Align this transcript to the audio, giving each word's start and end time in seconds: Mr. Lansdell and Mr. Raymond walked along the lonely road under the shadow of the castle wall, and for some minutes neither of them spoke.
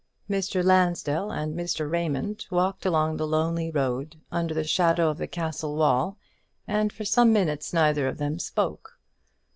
Mr. 0.27 0.63
Lansdell 0.63 1.29
and 1.31 1.53
Mr. 1.55 1.87
Raymond 1.87 2.47
walked 2.49 2.87
along 2.87 3.17
the 3.17 3.27
lonely 3.27 3.69
road 3.69 4.19
under 4.31 4.51
the 4.51 4.63
shadow 4.63 5.11
of 5.11 5.19
the 5.19 5.27
castle 5.27 5.75
wall, 5.75 6.17
and 6.67 6.91
for 6.91 7.05
some 7.05 7.31
minutes 7.31 7.71
neither 7.71 8.07
of 8.07 8.17
them 8.17 8.39
spoke. 8.39 8.97